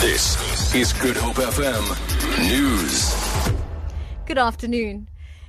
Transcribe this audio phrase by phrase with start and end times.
[0.00, 1.82] This is Good Hope FM
[2.48, 3.52] News.
[4.26, 5.08] Good afternoon.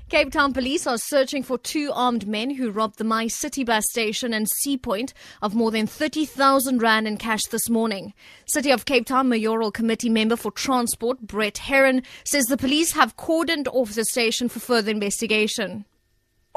[0.10, 4.34] Cape Town police are searching for two armed men who robbed the MyCity bus station
[4.34, 8.16] and Sea Point of more than 30,000 rand in cash this morning.
[8.48, 13.18] City of Cape Town Mayoral Committee member for Transport, Brett Herron, says the police have
[13.18, 15.86] cordoned off the station for further investigation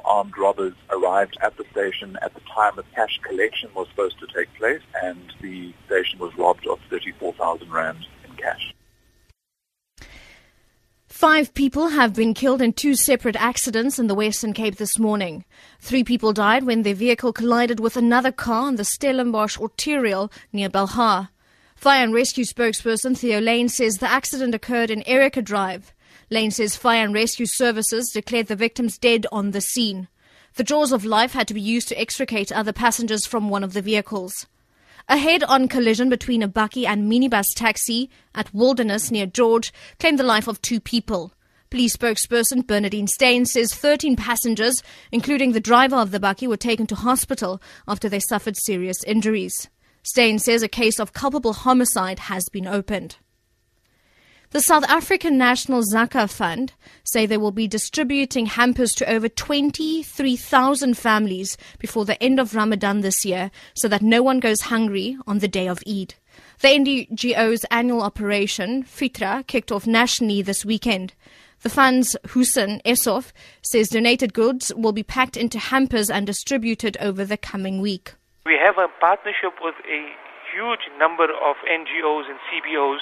[0.05, 4.27] armed robbers arrived at the station at the time the cash collection was supposed to
[4.35, 8.75] take place and the station was robbed of 34,000 rand in cash.
[11.07, 15.44] Five people have been killed in two separate accidents in the Western Cape this morning.
[15.79, 20.69] Three people died when their vehicle collided with another car on the Stellenbosch arterial near
[20.69, 21.29] Belhar.
[21.77, 25.93] Fire and Rescue spokesperson Theo Layne says the accident occurred in Erica Drive.
[26.30, 30.08] Layne says fire and rescue services declared the victims dead on the scene.
[30.54, 33.72] The jaws of life had to be used to extricate other passengers from one of
[33.72, 34.47] the vehicles.
[35.08, 40.25] A head-on collision between a bakkie and minibus taxi at Wilderness near George claimed the
[40.25, 41.32] life of two people.
[41.70, 46.86] Police spokesperson Bernardine Steyn says 13 passengers, including the driver of the bakkie, were taken
[46.88, 49.70] to hospital after they suffered serious injuries.
[50.02, 53.16] Steyn says a case of culpable homicide has been opened.
[54.53, 60.98] The South African National Zakah Fund say they will be distributing hampers to over 23,000
[60.98, 65.39] families before the end of Ramadan this year so that no one goes hungry on
[65.39, 66.17] the day of Eid.
[66.61, 71.14] The NGO's annual operation, Fitra, kicked off nationally this weekend.
[71.62, 77.25] The fund's Hussein Esof says donated goods will be packed into hampers and distributed over
[77.25, 78.16] the coming week.
[78.44, 80.12] We have a partnership with a
[80.53, 83.00] huge number of NGOs and CBOs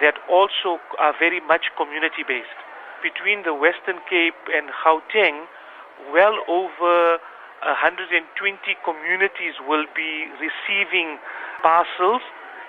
[0.00, 2.58] that also are very much community based.
[3.02, 5.46] Between the Western Cape and Gauteng,
[6.12, 7.18] well over
[7.64, 8.22] 120
[8.84, 11.18] communities will be receiving
[11.62, 12.22] parcels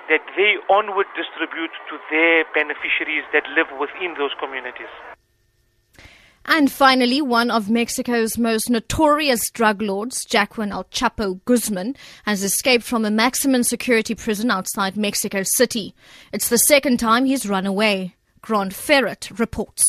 [0.10, 4.92] that they onward distribute to their beneficiaries that live within those communities.
[6.50, 12.86] And finally, one of Mexico's most notorious drug lords, Joaquin El Chapo Guzman, has escaped
[12.86, 15.94] from a maximum security prison outside Mexico City.
[16.32, 18.16] It's the second time he's run away.
[18.42, 19.84] Grant Ferrett reports.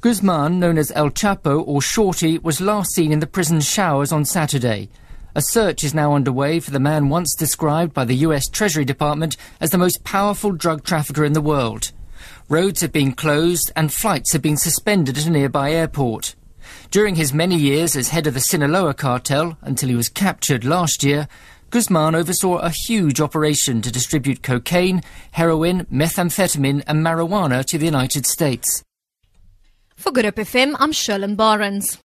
[0.00, 4.24] Guzman, known as El Chapo or Shorty, was last seen in the prison showers on
[4.24, 4.88] Saturday.
[5.36, 9.36] A search is now underway for the man once described by the US Treasury Department
[9.60, 11.92] as the most powerful drug trafficker in the world.
[12.48, 16.34] Roads have been closed and flights have been suspended at a nearby airport.
[16.90, 21.02] During his many years as head of the Sinaloa cartel, until he was captured last
[21.02, 21.28] year,
[21.70, 28.26] Guzman oversaw a huge operation to distribute cocaine, heroin, methamphetamine and marijuana to the United
[28.26, 28.82] States.
[29.96, 31.98] For Good Hope FM, I'm Sherlyn Barnes.